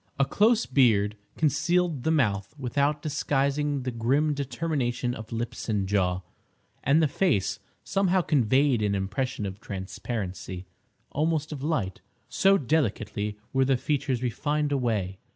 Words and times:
A 0.17 0.25
close 0.25 0.65
beard 0.65 1.15
concealed 1.37 2.01
the 2.01 2.09
mouth 2.09 2.55
without 2.57 3.03
disguising 3.03 3.83
the 3.83 3.91
grim 3.91 4.33
determination 4.33 5.13
of 5.13 5.31
lips 5.31 5.69
and 5.69 5.87
jaw, 5.87 6.21
and 6.83 7.03
the 7.03 7.07
face 7.07 7.59
somehow 7.83 8.21
conveyed 8.21 8.81
an 8.81 8.95
impression 8.95 9.45
of 9.45 9.61
transparency, 9.61 10.65
almost 11.11 11.51
of 11.51 11.61
light, 11.61 12.01
so 12.27 12.57
delicately 12.57 13.37
were 13.53 13.63
the 13.65 13.77
features 13.77 14.23
refined 14.23 14.71
away. 14.71 15.19